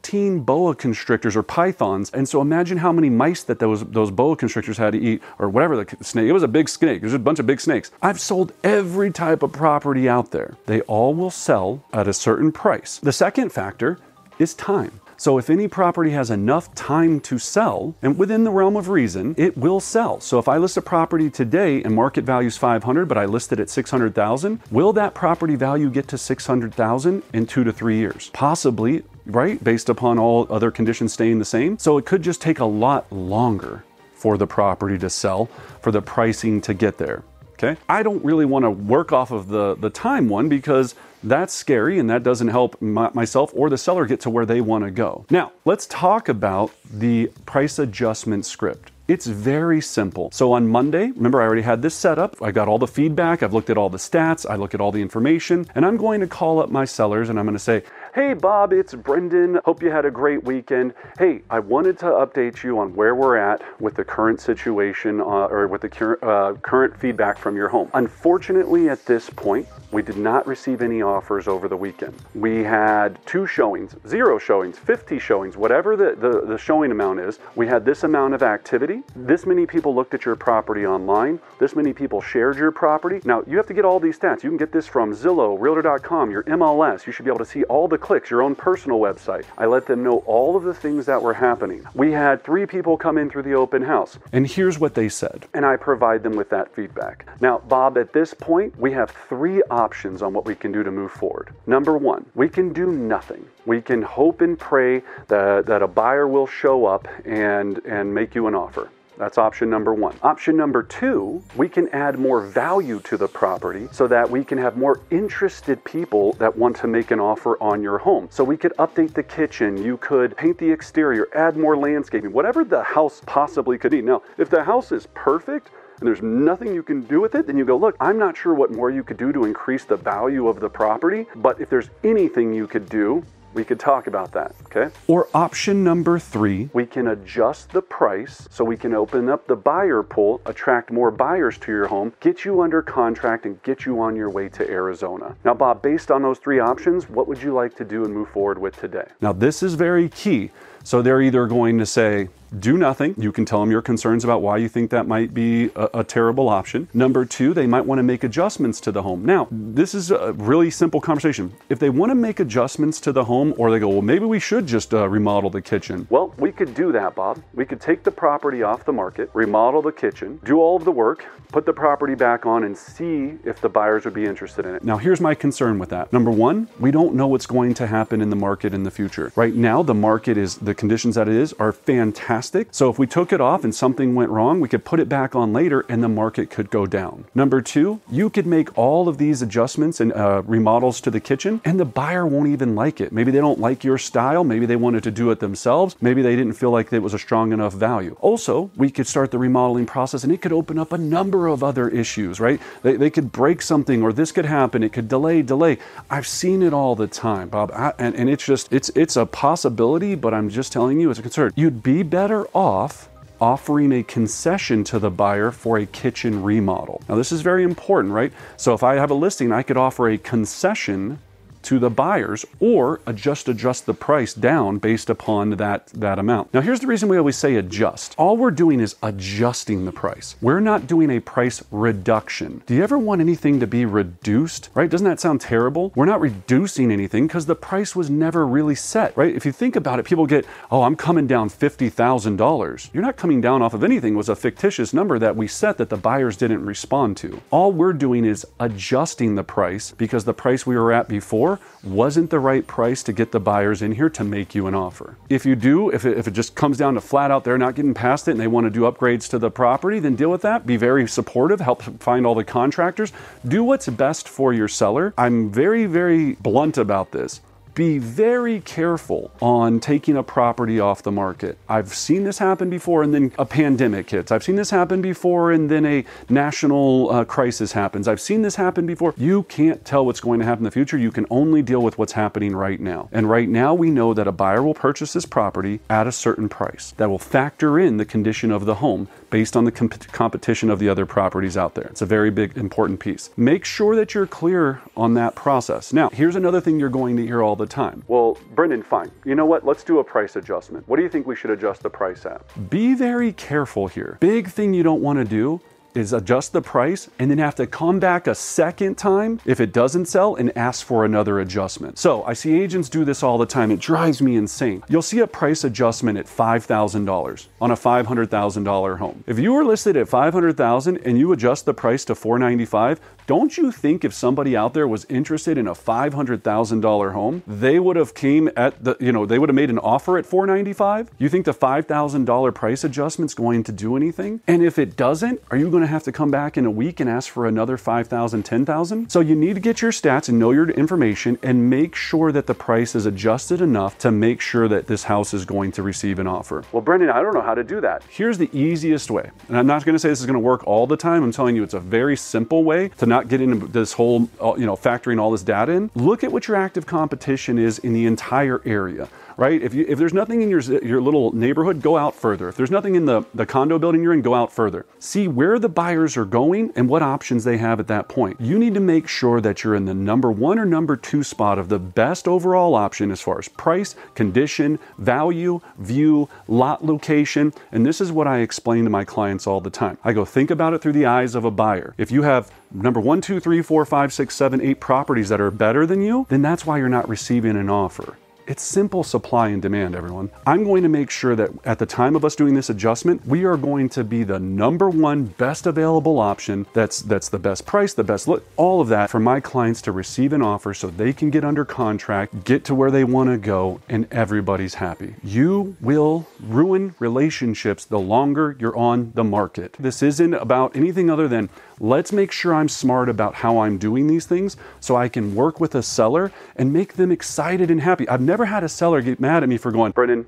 15 0.05 0.41
boa 0.41 0.75
constrictors 0.75 1.35
or 1.35 1.43
pythons, 1.43 2.11
and 2.11 2.29
so 2.29 2.43
imagine 2.43 2.77
how 2.77 2.93
many 2.93 3.09
mice 3.09 3.43
that 3.45 3.59
those 3.59 3.83
those 3.87 4.11
boa 4.11 4.37
constrictors 4.37 4.77
had 4.77 4.93
to 4.93 5.01
eat 5.01 5.23
or 5.39 5.49
whatever 5.49 5.83
the 5.83 6.05
snake. 6.05 6.29
It 6.29 6.33
was 6.33 6.43
a 6.43 6.49
big 6.49 6.69
snake. 6.69 7.01
There's 7.01 7.15
a 7.15 7.19
bunch 7.19 7.39
of 7.39 7.47
big 7.47 7.59
snakes. 7.59 7.91
I've 8.03 8.21
sold 8.21 8.53
every 8.63 9.11
type 9.11 9.43
of 9.43 9.53
property 9.53 10.07
out 10.07 10.31
there. 10.31 10.59
They 10.67 10.83
all 10.83 11.15
will 11.15 11.31
sell 11.31 11.83
at 11.95 12.07
a 12.07 12.13
certain 12.13 12.53
price. 12.53 12.99
The 12.99 13.15
second 13.15 13.51
factor 13.51 13.99
is 14.39 14.53
time. 14.53 15.01
So 15.17 15.39
if 15.39 15.49
any 15.49 15.69
property 15.69 16.11
has 16.11 16.31
enough 16.31 16.75
time 16.75 17.21
to 17.21 17.39
sell 17.39 17.95
and 18.03 18.19
within 18.19 18.45
the 18.45 18.51
realm 18.51 18.77
of 18.77 18.91
reason, 18.91 19.35
it 19.39 19.57
will 19.57 19.81
sell. 19.81 20.21
So 20.21 20.39
if 20.39 20.49
I 20.49 20.59
list 20.59 20.77
a 20.77 20.83
property 20.83 21.31
today 21.31 21.83
and 21.83 21.95
market 21.95 22.25
value 22.25 22.49
is 22.49 22.59
500 22.59 23.07
but 23.07 23.17
I 23.17 23.25
list 23.25 23.53
it 23.53 23.61
at 23.61 23.71
600,000, 23.71 24.61
will 24.71 24.93
that 24.93 25.15
property 25.15 25.55
value 25.55 25.89
get 25.89 26.09
to 26.09 26.19
600,000 26.19 27.23
in 27.33 27.47
2 27.47 27.65
to 27.65 27.73
3 27.73 27.97
years? 27.97 28.31
Possibly, 28.35 29.03
right? 29.27 29.63
Based 29.63 29.89
upon 29.89 30.19
all 30.19 30.47
other 30.51 30.71
conditions 30.71 31.13
staying 31.13 31.39
the 31.39 31.45
same. 31.45 31.79
So 31.79 31.99
it 31.99 32.07
could 32.07 32.23
just 32.23 32.41
take 32.41 32.59
a 32.59 32.65
lot 32.65 33.11
longer 33.13 33.85
for 34.15 34.39
the 34.39 34.47
property 34.47 34.99
to 34.99 35.11
sell, 35.11 35.47
for 35.81 35.91
the 35.91 36.03
pricing 36.03 36.61
to 36.63 36.75
get 36.75 36.99
there. 36.99 37.23
Okay? 37.55 37.81
I 37.89 38.03
don't 38.03 38.25
really 38.25 38.45
want 38.45 38.65
to 38.65 38.71
work 38.71 39.13
off 39.13 39.31
of 39.31 39.49
the 39.49 39.77
the 39.77 39.91
time 39.91 40.29
one 40.29 40.49
because 40.49 40.95
that's 41.23 41.55
scary 41.55 41.99
and 41.99 42.11
that 42.11 42.23
doesn't 42.23 42.49
help 42.49 42.81
my, 42.83 43.11
myself 43.15 43.51
or 43.55 43.71
the 43.71 43.79
seller 43.79 44.07
get 44.07 44.21
to 44.21 44.31
where 44.31 44.45
they 44.45 44.61
want 44.61 44.85
to 44.85 44.91
go. 44.91 45.25
Now, 45.31 45.53
let's 45.65 45.87
talk 45.87 46.29
about 46.29 46.73
the 46.93 47.27
price 47.47 47.79
adjustment 47.79 48.45
script. 48.45 48.91
It's 49.07 49.27
very 49.27 49.83
simple. 49.83 50.31
So 50.33 50.53
on 50.53 50.67
Monday, 50.67 51.11
remember 51.11 51.41
I 51.43 51.45
already 51.45 51.63
had 51.63 51.83
this 51.83 51.95
set 51.95 52.19
up. 52.19 52.37
I 52.41 52.53
got 52.53 52.69
all 52.69 52.79
the 52.79 52.87
feedback, 52.87 53.43
I've 53.43 53.53
looked 53.53 53.69
at 53.69 53.77
all 53.77 53.91
the 53.91 53.99
stats, 53.99 54.49
I 54.49 54.57
look 54.57 54.75
at 54.75 54.81
all 54.81 54.93
the 54.93 55.03
information, 55.03 55.67
and 55.75 55.85
I'm 55.85 55.99
going 55.99 56.21
to 56.21 56.27
call 56.27 56.59
up 56.59 56.71
my 56.71 56.87
sellers 56.87 57.29
and 57.29 57.39
I'm 57.39 57.45
going 57.45 57.55
to 57.55 57.59
say, 57.59 57.83
Hey 58.15 58.33
Bob, 58.33 58.73
it's 58.73 58.95
Brendan. 58.95 59.59
Hope 59.65 59.83
you 59.83 59.91
had 59.91 60.05
a 60.05 60.11
great 60.13 60.45
weekend. 60.45 60.95
Hey, 61.19 61.43
I 61.51 61.59
wanted 61.59 61.99
to 61.99 62.05
update 62.05 62.63
you 62.63 62.79
on 62.79 62.95
where 62.95 63.17
we're 63.17 63.37
at 63.37 63.61
with 63.81 63.97
the 63.97 64.05
current 64.05 64.41
situation 64.41 65.21
uh, 65.21 65.25
or 65.25 65.67
with 65.67 65.81
the 65.81 65.89
cur- 65.89 66.21
uh, 66.23 66.55
current 66.61 66.97
feedback 66.97 67.37
from 67.37 67.57
your 67.57 67.69
home. 67.69 67.91
Unfortunately, 67.93 68.89
at 68.89 69.05
this 69.05 69.29
point, 69.31 69.67
we 69.91 70.01
did 70.01 70.17
not 70.17 70.47
receive 70.47 70.81
any 70.81 71.03
offers 71.03 71.49
over 71.49 71.67
the 71.67 71.77
weekend. 71.77 72.15
We 72.37 72.63
had 72.63 73.19
two 73.27 73.49
showings, 73.49 73.97
zero 74.07 74.39
showings, 74.39 74.79
50 74.79 75.19
showings, 75.19 75.57
whatever 75.57 75.97
the, 75.97 76.15
the, 76.17 76.47
the 76.47 76.59
showing 76.59 76.93
amount 76.93 77.19
is. 77.19 77.41
We 77.57 77.67
had 77.67 77.85
this 77.85 78.05
amount 78.05 78.35
of 78.35 78.45
activity. 78.45 79.03
This 79.17 79.45
many 79.45 79.67
people 79.67 79.93
looked 79.93 80.15
at 80.15 80.25
your 80.25 80.37
property 80.37 80.87
online. 80.87 81.41
This 81.59 81.75
many 81.75 81.93
people 81.93 82.21
shared 82.21 82.59
your 82.59 82.71
property. 82.71 83.21
Now, 83.25 83.43
you 83.49 83.57
have 83.57 83.67
to 83.67 83.75
get 83.75 83.85
all 83.85 83.99
these 83.99 84.17
stats. 84.17 84.45
You 84.45 84.51
can 84.51 84.57
get 84.57 84.71
this 84.71 84.87
from 84.87 85.13
Zillow, 85.13 85.57
Realtor.com, 85.59 86.31
your 86.31 86.45
MLS. 86.45 87.07
You 87.07 87.13
should 87.13 87.25
be 87.25 87.31
able 87.33 87.39
to 87.39 87.45
see 87.45 87.65
all 87.65 87.89
the 87.89 88.04
clicks, 88.05 88.31
your 88.31 88.43
own 88.43 88.55
personal 88.55 89.01
website. 89.01 89.47
I 89.57 89.65
let 89.65 89.87
them 89.87 90.05
know 90.05 90.19
all 90.27 90.57
of 90.57 90.65
the 90.65 90.75
things 90.75 91.07
that 91.07 91.23
were 91.23 91.33
happening. 91.33 91.87
We 91.95 92.13
had 92.13 92.45
three 92.45 92.67
people 92.67 92.99
come 92.99 93.17
in 93.17 93.31
through 93.31 93.45
the 93.45 93.55
open 93.55 93.81
house. 93.81 94.19
And 94.31 94.47
here's 94.47 94.79
what 94.79 94.95
they 94.95 95.09
said. 95.09 95.47
And 95.55 95.65
I 95.65 95.77
provide 95.77 96.23
them 96.23 96.37
with 96.37 96.51
that 96.51 96.75
feedback. 96.75 97.27
Now, 97.41 97.63
Bob, 97.67 97.97
at 97.97 98.13
this 98.13 98.35
point, 98.35 98.79
we 98.79 98.93
have 98.93 99.11
three 99.11 99.63
options 99.71 100.21
on 100.21 100.35
what 100.35 100.45
we 100.45 100.55
can 100.55 100.71
do 100.71 100.83
to 100.83 100.91
move 100.91 101.13
forward. 101.13 101.55
Number 101.67 101.97
one, 101.97 102.27
we 102.35 102.47
can 102.47 102.75
do 102.75 102.93
nothing. 102.93 103.47
We 103.65 103.81
can 103.81 104.03
hope 104.03 104.43
and 104.43 104.59
pray 104.59 105.03
that, 105.29 105.65
that 105.65 105.81
a 105.81 105.89
buyer 105.89 106.29
will 106.29 106.47
show 106.47 106.85
up 106.85 107.09
and, 107.25 107.79
and 107.87 108.15
make 108.15 108.35
you 108.35 108.47
an 108.49 108.55
offer. 108.55 108.91
That's 109.17 109.39
option 109.39 109.71
number 109.71 109.95
one. 109.95 110.17
Option 110.23 110.57
number 110.57 110.83
two, 110.83 111.43
we 111.57 111.69
can 111.69 111.89
add 111.91 112.19
more 112.19 112.41
value 112.41 113.01
to 113.01 113.17
the 113.17 113.29
property 113.29 113.89
so 113.93 114.07
that 114.09 114.29
we 114.29 114.45
can 114.45 114.59
have 114.59 114.77
more 114.77 115.01
interested 115.11 115.83
people 115.85 116.33
that 116.35 116.57
want 116.57 116.77
to 116.77 116.89
make 116.89 117.11
an 117.11 117.21
offer 117.21 117.57
on 117.63 117.83
your 117.83 117.99
home. 117.99 118.29
So 118.31 118.43
we 118.43 118.57
could 118.57 118.73
update 118.79 119.15
the 119.15 119.23
kitchen, 119.23 119.83
you 119.83 119.97
could 119.99 120.37
paint 120.37 120.59
the 120.59 120.71
exterior, 120.71 121.29
add 121.35 121.57
more 121.57 121.77
landscaping, 121.77 122.33
whatever 122.33 122.65
the 122.65 122.83
house 122.83 123.23
possibly 123.27 123.79
could 123.79 123.93
need. 123.93 124.05
Now, 124.05 124.23
if 124.37 124.51
the 124.51 124.65
house 124.65 124.91
is 124.93 125.07
perfect, 125.15 125.71
and 126.01 126.09
there's 126.09 126.23
nothing 126.23 126.75
you 126.75 126.83
can 126.83 127.03
do 127.03 127.21
with 127.21 127.37
it, 127.37 127.47
then 127.47 127.57
you 127.57 127.65
go, 127.65 127.77
look, 127.77 127.97
I'm 128.01 128.19
not 128.19 128.37
sure 128.37 128.53
what 128.53 128.73
more 128.73 128.91
you 128.91 129.05
could 129.05 129.17
do 129.17 129.33
to 129.33 129.45
increase 129.45 129.85
the 129.85 129.97
value 129.97 130.49
of 130.49 130.59
the 130.59 130.69
property, 130.69 131.27
but 131.37 131.61
if 131.61 131.71
there's 131.71 131.89
anything 132.03 132.53
you 132.53 132.67
could 132.67 132.89
do, 132.89 133.25
we 133.55 133.65
could 133.65 133.81
talk 133.81 134.07
about 134.07 134.33
that, 134.33 134.55
okay? 134.67 134.95
Or 135.07 135.29
option 135.33 135.85
number 135.85 136.19
three, 136.19 136.69
we 136.73 136.87
can 136.87 137.09
adjust 137.09 137.71
the 137.71 137.83
price 137.83 138.47
so 138.51 138.65
we 138.65 138.77
can 138.77 138.95
open 138.95 139.29
up 139.29 139.47
the 139.47 139.57
buyer 139.57 140.03
pool, 140.03 140.41
attract 140.47 140.91
more 140.91 141.11
buyers 141.11 141.57
to 141.59 141.73
your 141.73 141.87
home, 141.87 142.13
get 142.21 142.45
you 142.45 142.61
under 142.61 142.83
contract, 142.83 143.47
and 143.47 143.63
get 143.63 143.87
you 143.87 144.01
on 144.01 144.17
your 144.17 144.31
way 144.31 144.49
to 144.51 144.69
Arizona. 144.69 145.37
Now, 145.45 145.55
Bob, 145.55 145.83
based 145.83 146.11
on 146.11 146.23
those 146.23 146.39
three 146.39 146.59
options, 146.59 147.09
what 147.09 147.29
would 147.29 147.43
you 147.43 147.55
like 147.55 147.77
to 147.77 147.85
do 147.85 148.05
and 148.05 148.13
move 148.13 148.29
forward 148.31 148.59
with 148.59 148.77
today? 148.77 149.07
Now, 149.21 149.33
this 149.33 149.63
is 149.63 149.75
very 149.75 150.09
key. 150.09 150.51
So 150.85 151.03
they're 151.03 151.23
either 151.23 151.47
going 151.47 151.79
to 151.79 151.87
say, 151.87 152.29
do 152.59 152.79
nothing. 152.79 153.15
You 153.19 153.33
can 153.33 153.45
tell 153.45 153.61
them 153.61 153.71
your 153.71 153.83
concerns 153.83 154.25
about 154.25 154.43
why 154.43 154.59
you 154.59 154.69
think 154.69 154.91
that 154.91 155.07
might 155.07 155.35
be 155.35 155.71
a, 155.75 155.91
a, 155.95 156.05
terrible 156.05 156.49
option. 156.49 156.89
Number 156.95 157.25
two, 157.25 157.55
they 157.55 157.67
might 157.67 157.85
want 157.85 157.99
to 157.99 158.03
make 158.03 158.23
adjustments 158.23 158.81
to 158.83 158.93
the 158.93 159.03
home. 159.03 159.25
Now, 159.25 159.49
this 159.51 159.95
is 159.95 160.11
a 160.11 160.33
really 160.35 160.71
simple 160.71 161.01
conversation. 161.01 161.53
If 161.69 161.79
they 161.79 161.91
want 161.91 162.11
to 162.11 162.15
make 162.15 162.41
adjustments 162.41 163.01
to 163.01 163.13
the 163.13 163.25
home, 163.25 163.55
or 163.57 163.71
they 163.71 163.79
go, 163.79 163.89
well, 163.89 164.03
maybe 164.03 164.25
we 164.25 164.39
should 164.39 164.67
just 164.67 164.95
uh, 164.95 165.09
remodel 165.09 165.51
the 165.51 165.63
kitchen. 165.63 166.07
Well, 166.11 166.35
we 166.39 166.53
could 166.53 166.75
do 166.75 166.93
that, 166.93 167.15
Bob. 167.15 167.43
We 167.55 167.65
could 167.65 167.81
take 167.81 168.05
the 168.05 168.11
property 168.11 168.63
off 168.63 168.85
the 168.85 168.93
market, 168.93 169.31
remodel 169.35 169.83
the 169.83 169.93
kitchen, 169.93 170.39
do 170.45 170.61
all 170.61 170.77
of 170.77 170.85
the 170.85 170.93
work, 170.93 171.27
put 171.49 171.67
the 171.67 171.73
property 171.73 172.15
back 172.15 172.47
on, 172.47 172.65
and 172.65 172.77
see 172.77 173.39
if 173.45 173.61
the 173.61 173.69
buyers 173.69 174.05
would 174.05 174.15
be 174.15 174.25
interested 174.25 174.67
in 174.67 174.75
it. 174.75 174.85
Now, 174.85 174.99
here's 174.99 175.21
my 175.21 175.35
concern 175.35 175.79
with 175.79 175.89
that. 175.91 176.13
Number 176.13 176.31
one, 176.31 176.69
we 176.79 176.91
don't 176.91 177.15
know 177.15 177.27
what's 177.27 177.47
going 177.47 177.75
to 177.75 177.87
happen 177.87 178.21
in 178.21 178.31
the 178.31 178.37
market 178.37 178.75
in 178.75 178.85
the 178.85 178.91
future. 178.91 179.33
Right 179.35 179.55
now, 179.55 179.83
the 179.83 179.95
market 179.95 180.37
is 180.37 180.57
the 180.59 180.74
conditions 180.75 181.15
that 181.15 181.29
it 181.29 181.35
is 181.35 181.53
are 181.55 181.73
fantastic. 181.73 182.69
So 182.71 182.91
if 182.91 182.99
we 182.99 183.07
took 183.07 183.33
it 183.33 183.41
off 183.41 183.65
and 183.65 183.75
something 183.75 184.15
went 184.15 184.31
wrong, 184.31 184.61
we 184.61 184.69
could 184.69 184.85
put 184.85 185.01
it 185.01 185.09
back 185.09 185.35
on 185.35 185.53
later 185.53 185.85
and 185.89 186.03
the 186.03 186.09
market 186.09 186.51
could 186.51 186.71
go 186.71 186.87
down. 186.87 187.25
Number 187.35 187.61
two, 187.61 188.01
you 188.11 188.31
could 188.31 188.47
make 188.47 188.77
all 188.77 189.09
of 189.09 189.19
these 189.19 189.43
adjustments 189.43 190.01
and 190.01 190.13
uh, 190.13 190.43
remodels 190.47 191.01
to 191.03 191.11
the 191.11 191.21
kitchen 191.21 191.61
and 191.65 191.79
the 191.79 191.85
buyer 191.85 192.27
won't 192.27 192.49
even 192.49 192.75
like 192.75 193.01
it. 193.01 193.13
Maybe 193.13 193.31
they 193.31 193.39
don't 193.39 193.61
like 193.61 193.85
your 193.85 193.99
style. 193.99 194.45
Maybe 194.45 194.67
they 194.67 194.77
wanted 194.77 195.03
to 195.05 195.11
do 195.11 195.31
it 195.31 195.41
themselves. 195.41 195.97
Maybe 196.01 196.23
they 196.23 196.37
didn't 196.37 196.55
feel 196.55 196.71
like 196.71 196.93
it 196.93 197.01
was 197.01 197.15
a 197.15 197.19
strong 197.19 197.53
enough 197.53 197.75
value. 197.75 198.17
Also, 198.21 198.71
we 198.77 198.91
could 198.91 199.07
start 199.07 199.31
the 199.31 199.39
remodeling 199.39 199.87
process 199.87 200.25
and 200.25 200.33
it 200.33 200.41
could 200.41 200.53
open 200.53 200.79
up 200.79 200.93
a 200.93 200.99
number 200.99 201.47
of 201.47 201.63
other 201.63 201.89
issues, 201.89 202.41
right? 202.41 202.61
They, 202.83 202.97
they 202.97 203.11
could 203.11 203.33
break 203.33 203.61
something 203.61 204.03
or 204.03 204.13
this 204.13 204.33
could 204.33 204.47
happen. 204.47 204.83
It 204.83 204.93
could 204.93 205.09
delay, 205.09 205.43
delay. 205.43 205.79
I've 206.11 206.27
seen 206.27 206.63
it 206.63 206.73
all 206.73 206.97
the 206.97 207.07
time, 207.07 207.49
Bob. 207.49 207.71
I, 207.73 207.93
and, 207.99 208.15
and 208.15 208.31
it's 208.31 208.45
just, 208.45 208.73
it's, 208.73 208.91
it's 208.95 209.17
a 209.17 209.27
possibility, 209.27 210.15
but 210.15 210.33
I'm 210.33 210.49
just 210.49 210.64
telling 210.69 211.01
you 211.01 211.11
it's 211.11 211.19
a 211.19 211.23
concern. 211.23 211.53
You'd 211.57 211.83
be 211.83 212.03
better 212.03 212.47
off 212.55 213.09
offering 213.41 213.93
a 213.93 214.03
concession 214.03 214.85
to 214.85 214.99
the 214.99 215.11
buyer 215.11 215.51
for 215.51 215.79
a 215.79 215.87
kitchen 215.87 216.43
remodel. 216.43 217.03
Now, 217.09 217.17
this 217.17 217.33
is 217.33 217.41
very 217.41 217.63
important, 217.63 218.15
right? 218.15 218.33
So, 218.57 218.75
if 218.75 218.83
I 218.83 218.95
have 218.95 219.11
a 219.11 219.15
listing, 219.15 219.53
I 219.53 219.63
could 219.63 219.77
offer 219.77 220.09
a 220.09 220.19
concession 220.19 221.19
to 221.65 221.79
the 221.79 221.91
buyers 221.91 222.45
or 222.61 223.01
adjust 223.07 223.49
adjust 223.49 223.87
the 223.87 223.95
price 223.95 224.35
down 224.35 224.79
based 224.79 225.11
upon 225.11 225.51
that 225.51 225.87
that 225.89 226.19
amount. 226.19 226.53
Now 226.55 226.61
here's 226.61 226.81
the 226.81 226.87
reason 226.87 227.09
we 227.09 227.19
always 227.19 227.37
say 227.37 227.57
adjust. 227.57 228.15
All 228.19 228.37
we're 228.37 228.51
doing 228.51 228.81
is 228.81 228.97
adjusting 229.03 229.85
the 229.85 229.93
price. 229.93 230.37
We're 230.41 230.61
not 230.61 230.87
doing 230.87 231.11
a 231.11 231.21
price 231.21 231.63
reduction. 231.71 232.63
Do 232.67 232.75
you 232.75 232.83
ever 232.83 232.99
want 232.99 233.21
anything 233.21 233.61
to 233.61 233.67
be 233.67 233.85
reduced? 233.85 234.71
Right? 234.75 234.91
Doesn't 234.91 235.07
that 235.07 235.21
sound 235.21 235.41
terrible? 235.41 235.93
We're 235.95 236.05
not 236.05 236.21
reducing 236.21 236.91
anything 236.91 237.27
because 237.27 237.47
the 237.47 237.55
price 237.55 237.97
was 237.97 238.11
never 238.11 238.47
really 238.47 238.75
set, 238.75 239.17
right? 239.17 239.35
If 239.35 239.47
you 239.47 239.53
think 239.53 239.77
about 239.77 239.99
it, 239.99 240.05
people 240.05 240.27
get, 240.27 240.47
"Oh, 240.71 240.83
I'm 240.83 240.97
coming 240.97 241.27
down 241.27 241.49
$50,000." 241.49 242.91
You're 242.93 243.03
not 243.03 243.17
coming 243.17 243.41
down 243.41 243.63
off 243.63 243.75
of 243.75 243.85
anything. 243.85 244.15
Was 244.15 244.29
a 244.29 244.37
fictitious 244.37 244.93
number 244.93 245.19
that 245.19 245.37
we 245.37 245.47
set 245.47 245.79
that 245.79 245.89
the 245.89 245.97
buyers 245.97 246.37
didn't 246.37 246.65
respond 246.65 247.17
to. 247.19 247.41
All 247.51 247.73
we're 247.73 247.93
doing 247.93 248.25
is 248.25 248.47
adjusting 248.61 249.35
the 249.35 249.45
price 249.45 249.93
because 249.97 250.25
the 250.25 250.35
price 250.35 250.67
we 250.67 250.77
were 250.77 250.93
at 250.93 251.09
before 251.09 251.54
wasn't 251.83 252.31
the 252.31 252.39
right 252.39 252.67
price 252.67 253.03
to 253.05 253.13
get 253.13 253.33
the 253.33 253.41
buyers 253.41 253.83
in 253.83 253.93
here 253.93 254.11
to 254.11 254.25
make 254.25 254.55
you 254.55 254.67
an 254.67 254.75
offer. 254.75 255.17
If 255.29 255.45
you 255.45 255.55
do, 255.57 255.91
if 255.91 256.05
it, 256.05 256.17
if 256.17 256.27
it 256.27 256.33
just 256.33 256.55
comes 256.55 256.79
down 256.79 256.95
to 256.95 257.01
flat 257.01 257.31
out 257.31 257.45
they're 257.45 257.59
not 257.59 257.75
getting 257.75 257.95
past 257.95 258.29
it 258.29 258.33
and 258.33 258.41
they 258.41 258.47
want 258.47 258.65
to 258.67 258.71
do 258.71 258.81
upgrades 258.81 259.29
to 259.31 259.39
the 259.39 259.51
property, 259.51 259.99
then 259.99 260.17
deal 260.17 260.31
with 260.31 260.43
that. 260.43 260.67
Be 260.67 260.77
very 260.77 261.07
supportive, 261.07 261.61
help 261.61 261.83
find 262.01 262.27
all 262.27 262.35
the 262.35 262.45
contractors. 262.45 263.13
Do 263.47 263.65
what's 263.65 263.89
best 263.89 264.29
for 264.29 264.53
your 264.53 264.69
seller. 264.69 265.15
I'm 265.19 265.51
very, 265.51 265.87
very 265.87 266.35
blunt 266.35 266.79
about 266.79 267.13
this 267.13 267.41
be 267.75 267.99
very 267.99 268.61
careful 268.61 269.33
on 269.43 269.81
taking 269.81 270.17
a 270.17 270.23
property 270.23 270.79
off 270.79 271.03
the 271.03 271.13
market. 271.13 271.59
I've 271.69 271.93
seen 271.93 272.25
this 272.25 272.39
happen 272.39 272.71
before, 272.71 273.03
and 273.03 273.13
then 273.13 273.33
a 273.39 273.45
pandemic 273.45 274.11
hits. 274.11 274.31
I've 274.31 274.45
seen 274.45 274.57
this 274.57 274.71
happen 274.71 275.03
before, 275.03 275.51
and 275.51 275.71
then 275.71 275.85
a 275.85 276.05
national 276.29 277.11
uh, 277.11 277.25
crisis 277.25 277.73
happens. 277.73 278.07
I've 278.07 278.21
seen 278.21 278.43
this 278.43 278.57
happen 278.57 278.87
before. 278.87 279.15
You 279.17 279.43
can't 279.45 279.85
tell 279.85 280.07
what's 280.07 280.21
going 280.21 280.39
to 280.41 280.47
happen 280.47 280.61
in 280.61 280.65
the 280.65 280.71
future. 280.71 280.97
You 280.97 281.11
can 281.11 281.27
only 281.31 281.63
deal 281.63 281.83
with 281.83 281.99
what's 281.99 282.13
happening 282.13 282.55
right 282.55 282.81
now. 282.81 283.09
And 283.13 283.29
right 283.29 283.49
now, 283.49 283.75
we 283.75 283.91
know 283.91 284.15
that 284.15 284.29
a 284.29 284.33
buyer 284.33 284.63
will 284.63 284.75
purchase 284.75 285.13
this 285.13 285.27
property 285.27 285.81
at 285.91 286.07
a 286.07 286.13
certain 286.13 286.49
price 286.49 286.93
that 286.97 287.09
will 287.09 287.19
factor 287.19 287.79
in 287.79 287.97
the 287.97 288.05
condition 288.05 288.53
of 288.53 288.67
the 288.67 288.77
home 288.77 289.09
based 289.31 289.57
on 289.57 289.65
the 289.65 289.73
comp- 289.73 290.13
competition 290.13 290.71
of 290.71 290.79
the 290.79 290.89
other 290.89 291.07
properties 291.07 291.57
out 291.57 291.75
there. 291.75 291.87
It's 291.87 292.03
a 292.03 292.07
very 292.07 292.31
big, 292.31 292.57
important 292.57 293.01
piece. 293.01 293.31
Make 293.37 293.65
sure 293.65 293.97
that 293.97 294.15
you're 294.15 294.27
clear 294.27 294.81
on 294.97 295.15
that 295.15 295.35
process. 295.35 295.93
Now, 295.93 296.11
here's 296.11 296.37
another 296.37 296.61
thing 296.61 296.79
you're 296.79 296.89
going 296.89 297.17
to 297.17 297.27
hear 297.27 297.43
all 297.43 297.57
the 297.57 297.64
time. 297.67 298.05
Well, 298.09 298.39
Brendan, 298.55 298.83
fine. 298.83 299.11
You 299.25 299.35
know 299.35 299.47
what? 299.47 299.65
Let's 299.65 299.85
do 299.85 299.99
a 299.99 300.05
price 300.05 300.37
adjustment. 300.37 300.89
What 300.89 300.97
do 300.97 301.03
you 301.03 301.09
think 301.09 301.27
we 301.27 301.37
should 301.37 301.51
adjust 301.51 301.83
the 301.83 301.91
price 301.91 302.27
at? 302.27 302.43
Be 302.71 302.95
very 302.95 303.33
careful 303.33 303.87
here. 303.87 304.19
Big 304.21 304.49
thing 304.49 304.75
you 304.75 304.83
don't 304.83 305.03
want 305.03 305.19
to 305.19 305.25
do 305.25 305.61
is 305.95 306.13
adjust 306.13 306.53
the 306.53 306.61
price 306.61 307.09
and 307.19 307.31
then 307.31 307.39
have 307.39 307.55
to 307.55 307.67
come 307.67 308.01
back 308.01 308.27
a 308.27 308.35
second 308.35 308.97
time 308.97 309.41
if 309.45 309.61
it 309.61 309.73
doesn't 309.73 310.07
sell 310.07 310.35
and 310.35 310.57
ask 310.57 310.85
for 310.85 311.05
another 311.05 311.41
adjustment. 311.41 311.99
So 311.99 312.25
I 312.25 312.33
see 312.33 312.61
agents 312.61 312.89
do 312.89 313.05
this 313.05 313.23
all 313.23 313.39
the 313.39 313.47
time. 313.47 313.71
It 313.71 313.81
drives 313.81 314.21
me 314.21 314.37
insane. 314.37 314.83
You'll 314.89 315.03
see 315.03 315.21
a 315.21 315.27
price 315.27 315.65
adjustment 315.65 316.19
at 316.19 316.27
$5,000 316.27 317.47
on 317.61 317.71
a 317.71 317.77
$500,000 317.77 318.99
home. 318.99 319.25
If 319.27 319.39
you 319.39 319.53
were 319.53 319.65
listed 319.65 319.97
at 319.97 320.09
500,000 320.09 320.99
and 320.99 321.19
you 321.19 321.33
adjust 321.33 321.65
the 321.65 321.75
price 321.75 322.05
to 322.07 322.15
495, 322.15 323.01
don't 323.27 323.57
you 323.57 323.73
think 323.73 324.05
if 324.05 324.13
somebody 324.13 324.57
out 324.57 324.75
there 324.75 324.87
was 324.87 325.07
interested 325.07 325.57
in 325.57 325.67
a 325.67 325.75
$500,000 325.75 327.13
home, 327.13 327.43
they 327.47 327.79
would 327.79 327.97
have 327.97 328.15
came 328.15 328.51
at 328.57 328.83
the, 328.85 328.97
you 329.01 329.13
know, 329.13 329.25
they 329.25 329.39
would 329.39 329.49
have 329.49 329.57
made 329.57 329.71
an 329.71 329.79
offer 329.79 330.19
at 330.19 330.27
495? 330.27 331.11
You 331.19 331.29
think 331.29 331.47
the 331.47 331.55
$5,000 331.55 332.55
price 332.55 332.85
adjustment's 332.85 333.35
going 333.35 333.63
to 333.65 333.73
do 333.73 333.97
anything? 333.97 334.41
And 334.47 334.63
if 334.63 334.79
it 334.79 334.97
doesn't, 334.97 335.41
are 335.51 335.57
you 335.57 335.71
going 335.71 335.83
to 335.83 335.87
have 335.87 336.03
to 336.05 336.13
come 336.13 336.31
back 336.31 336.57
in 336.57 336.67
a 336.67 336.71
week 336.71 337.01
and 337.01 337.09
ask 337.09 337.31
for 337.31 337.47
another 337.47 337.77
5,000, 337.77 338.43
10,000? 338.43 339.11
So 339.11 339.21
you 339.21 339.35
need 339.35 339.55
to 339.55 339.61
get 339.61 339.81
your 339.81 339.93
stats 339.93 340.29
and 340.29 340.39
know 340.39 340.51
your 340.51 340.69
information 340.71 341.39
and 341.43 341.71
make 341.71 341.95
sure 341.95 342.33
that 342.33 342.47
the 342.47 342.55
price 342.55 342.95
is 342.95 343.07
adjusted 343.07 343.61
enough 343.61 343.99
to 343.99 344.11
make 344.11 344.41
sure 344.41 344.69
that 344.69 344.87
this 344.87 345.05
house 345.05 345.33
is 345.33 345.45
going 345.45 345.73
to 345.73 345.83
receive 345.83 346.19
an 346.19 346.27
offer. 346.27 346.65
Well, 346.73 346.83
Brendan, 346.83 347.11
I 347.11 347.23
don't 347.23 347.35
know 347.35 347.43
how 347.43 347.55
to 347.55 347.65
do 347.65 347.81
that. 347.81 348.03
Here's 348.09 348.39
the 348.39 348.51
easiest 348.53 349.11
way. 349.11 349.31
And 349.49 349.57
I'm 349.57 349.67
not 349.67 349.85
going 349.85 349.95
to 349.95 349.99
say 349.99 350.09
this 350.09 350.21
is 350.21 350.27
going 350.27 350.35
to 350.35 350.41
work 350.41 350.67
all 350.67 350.87
the 350.87 350.97
time. 350.97 351.23
I'm 351.23 351.33
telling 351.33 351.57
you 351.57 351.63
it's 351.63 351.75
a 351.75 351.81
very 351.81 352.17
simple 352.17 352.65
way 352.65 352.89
to 352.99 353.07
not 353.15 353.29
get 353.29 353.41
into 353.41 353.67
this 353.67 353.93
whole, 353.93 354.29
uh, 354.43 354.55
you 354.57 354.67
know, 354.67 354.77
factoring 354.77 355.21
all 355.21 355.31
this 355.31 355.43
data 355.43 355.73
in. 355.73 355.91
Look 355.95 356.25
at 356.25 356.33
what 356.33 356.49
your 356.49 356.57
active 356.57 356.85
competition 356.87 357.59
is 357.59 357.79
in 357.79 357.93
the 357.93 358.07
entire 358.07 358.61
area 358.65 359.09
right? 359.37 359.63
If, 359.63 359.75
you, 359.75 359.85
if 359.89 359.99
there's 359.99 360.15
nothing 360.15 360.43
in 360.43 360.51
your, 360.51 360.61
your 360.61 361.01
little 361.01 361.35
neighborhood, 361.35 361.83
go 361.83 361.97
out 361.97 362.15
further. 362.15 362.49
If 362.49 362.57
there's 362.57 362.71
nothing 362.71 362.95
in 362.95 363.05
the, 363.05 363.23
the 363.35 363.47
condo 363.47 363.79
building 363.79 364.03
you're 364.03 364.13
in, 364.13 364.23
go 364.23 364.35
out 364.35 364.53
further. 364.53 364.87
See 364.99 365.29
where 365.29 365.59
the 365.59 365.69
buyers 365.69 366.17
are 366.17 366.25
going 366.25 366.73
and 366.77 366.89
what 366.89 367.03
options 367.03 367.45
they 367.45 367.59
have 367.59 367.81
at 367.81 367.89
that 367.89 368.09
point. 368.09 368.41
You 368.41 368.59
need 368.59 368.75
to 368.75 368.81
make 368.81 369.09
sure 369.09 369.41
that 369.41 369.65
you're 369.65 369.75
in 369.75 369.85
the 369.85 369.95
number 369.95 370.31
one 370.31 370.59
or 370.59 370.65
number 370.65 370.97
two 370.97 371.23
spot 371.23 371.59
of 371.59 371.69
the 371.69 371.79
best 371.79 372.29
overall 372.29 372.75
option 372.75 373.11
as 373.11 373.21
far 373.21 373.39
as 373.39 373.49
price, 373.49 373.95
condition, 374.15 374.79
value, 374.99 375.61
view, 375.79 376.29
lot 376.49 376.85
location. 376.85 377.53
And 377.73 377.85
this 377.85 378.01
is 378.01 378.13
what 378.13 378.27
I 378.27 378.39
explain 378.39 378.85
to 378.85 378.91
my 378.91 379.05
clients 379.05 379.47
all 379.47 379.61
the 379.61 379.71
time. 379.71 379.99
I 380.05 380.13
go, 380.13 380.25
think 380.25 380.51
about 380.51 380.75
it 380.75 380.83
through 380.83 380.93
the 380.93 381.07
eyes 381.07 381.35
of 381.35 381.45
a 381.45 381.51
buyer. 381.51 381.95
If 381.99 382.11
you 382.11 382.23
have 382.23 382.51
number 382.73 383.01
one, 383.01 383.21
two, 383.21 383.41
three, 383.41 383.63
four, 383.63 383.85
five, 383.85 384.13
six, 384.13 384.35
seven, 384.35 384.61
eight 384.61 384.81
properties 384.81 385.29
that 385.29 385.41
are 385.41 385.51
better 385.51 385.87
than 385.87 386.03
you, 386.03 386.27
then 386.29 386.43
that's 386.43 386.67
why 386.67 386.79
you're 386.79 386.89
not 386.89 387.09
receiving 387.09 387.57
an 387.57 387.71
offer. 387.71 388.17
It's 388.47 388.63
simple 388.63 389.03
supply 389.03 389.49
and 389.49 389.63
demand, 389.63 389.95
everyone. 389.95 390.31
I'm 390.47 390.65
going 390.65 390.83
to 390.83 390.89
make 390.91 391.09
sure 391.09 391.35
that 391.35 391.51
at 391.65 391.79
the 391.79 391.87
time 391.87 392.15
of 392.15 392.27
us 392.27 392.37
doing 392.37 392.55
this 392.55 392.69
adjustment, 392.69 393.27
we 393.27 393.45
are 393.45 393.57
going 393.57 393.89
to 393.91 394.05
be 394.05 394.23
the 394.23 394.39
number 394.39 394.91
one 394.91 395.25
best 395.25 395.67
available 395.67 396.19
option 396.19 396.67
that's 396.75 397.01
that's 397.01 397.31
the 397.31 397.39
best 397.39 397.65
price, 397.65 397.95
the 397.95 398.05
best 398.05 398.29
look, 398.29 398.45
all 398.57 398.83
of 398.83 398.89
that 398.89 399.09
for 399.09 399.19
my 399.19 399.41
clients 399.41 399.81
to 399.83 399.93
receive 399.93 400.35
an 400.35 400.43
offer 400.43 400.75
so 400.75 400.89
they 400.89 401.15
can 401.15 401.31
get 401.31 401.43
under 401.43 401.65
contract, 401.65 402.45
get 402.45 402.65
to 402.65 402.75
where 402.75 402.91
they 402.91 403.05
want 403.05 403.31
to 403.31 403.39
go, 403.39 403.81
and 403.89 404.07
everybody's 404.13 404.75
happy. 404.75 405.15
You 405.23 405.77
will 405.81 406.27
ruin 406.41 406.95
relationships 406.99 407.87
the 407.87 408.01
longer 408.01 408.57
you're 408.61 408.77
on 408.77 409.13
the 409.15 409.25
market. 409.25 409.75
This 409.79 410.03
isn't 410.03 410.35
about 410.35 410.77
anything 410.77 411.09
other 411.09 411.29
than 411.29 411.49
let's 411.81 412.13
make 412.13 412.33
sure 412.33 412.55
I'm 412.55 412.69
smart 412.69 413.09
about 413.09 413.35
how 413.35 413.59
I'm 413.59 413.79
doing 413.79 414.07
these 414.07 414.27
things 414.27 414.57
so 414.81 414.97
I 414.97 415.09
can 415.09 415.35
work 415.35 415.61
with 415.61 415.75
a 415.75 415.83
seller 415.83 416.33
and 416.57 416.73
make 416.73 416.95
them 416.95 417.11
excited 417.11 417.71
and 417.71 417.81
happy. 417.81 418.09
I've 418.09 418.21
never 418.21 418.45
had 418.45 418.65
a 418.65 418.69
seller 418.69 419.01
get 419.03 419.21
mad 419.21 419.43
at 419.43 419.49
me 419.49 419.57
for 419.57 419.71
going, 419.71 419.93
Brendan, 419.93 420.27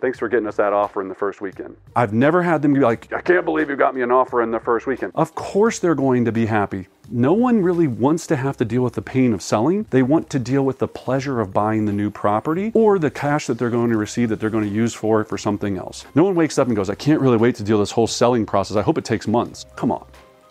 thanks 0.00 0.18
for 0.18 0.28
getting 0.28 0.46
us 0.46 0.56
that 0.56 0.72
offer 0.72 1.00
in 1.00 1.08
the 1.08 1.14
first 1.14 1.40
weekend. 1.40 1.76
I've 1.94 2.12
never 2.12 2.42
had 2.42 2.62
them 2.62 2.74
be 2.74 2.80
like, 2.80 3.12
I 3.12 3.20
can't 3.20 3.44
believe 3.44 3.68
you 3.68 3.76
got 3.76 3.94
me 3.94 4.02
an 4.02 4.10
offer 4.10 4.42
in 4.42 4.50
the 4.50 4.60
first 4.60 4.86
weekend. 4.86 5.12
Of 5.14 5.34
course 5.34 5.78
they're 5.78 5.94
going 5.94 6.24
to 6.24 6.32
be 6.32 6.46
happy. 6.46 6.88
No 7.12 7.32
one 7.32 7.62
really 7.62 7.88
wants 7.88 8.26
to 8.28 8.36
have 8.36 8.56
to 8.58 8.64
deal 8.64 8.82
with 8.82 8.94
the 8.94 9.02
pain 9.02 9.32
of 9.32 9.42
selling. 9.42 9.84
They 9.90 10.02
want 10.02 10.30
to 10.30 10.38
deal 10.38 10.64
with 10.64 10.78
the 10.78 10.86
pleasure 10.86 11.40
of 11.40 11.52
buying 11.52 11.86
the 11.86 11.92
new 11.92 12.08
property 12.08 12.70
or 12.72 13.00
the 13.00 13.10
cash 13.10 13.48
that 13.48 13.58
they're 13.58 13.68
going 13.68 13.90
to 13.90 13.96
receive 13.96 14.28
that 14.28 14.38
they're 14.38 14.48
going 14.48 14.68
to 14.68 14.70
use 14.70 14.94
for 14.94 15.24
for 15.24 15.36
something 15.36 15.76
else. 15.76 16.04
No 16.14 16.22
one 16.22 16.36
wakes 16.36 16.56
up 16.56 16.68
and 16.68 16.76
goes, 16.76 16.88
I 16.88 16.94
can't 16.94 17.20
really 17.20 17.36
wait 17.36 17.56
to 17.56 17.64
deal 17.64 17.80
this 17.80 17.90
whole 17.90 18.06
selling 18.06 18.46
process. 18.46 18.76
I 18.76 18.82
hope 18.82 18.96
it 18.96 19.04
takes 19.04 19.26
months. 19.26 19.66
Come 19.74 19.90
on. 19.90 20.06